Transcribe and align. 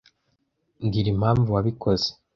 mbwira 0.83 1.09
impamvu 1.15 1.47
wabikoze. 1.55 2.09